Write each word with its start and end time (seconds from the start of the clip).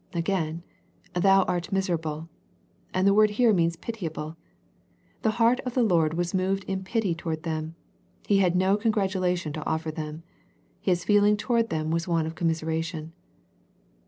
Again" 0.15 0.63
thou 1.13 1.43
art 1.43 1.71
miserable" 1.71 2.27
and 2.91 3.05
the 3.05 3.13
word 3.13 3.29
here 3.37 3.53
means 3.53 3.75
pitiable. 3.75 4.35
The 5.21 5.29
heart 5.37 5.59
of 5.59 5.75
the 5.75 5.83
Lord 5.83 6.15
was 6.15 6.33
moved 6.33 6.63
in 6.63 6.83
pity 6.83 7.13
toward 7.13 7.43
them. 7.43 7.75
He 8.25 8.39
had 8.39 8.55
no 8.55 8.77
congratulation 8.77 9.53
to 9.53 9.65
offer 9.67 9.91
them. 9.91 10.23
His 10.79 11.03
feeling 11.05 11.37
toward 11.37 11.69
them 11.69 11.91
was 11.91 12.07
one 12.07 12.25
of 12.25 12.33
commiseration. 12.33 13.13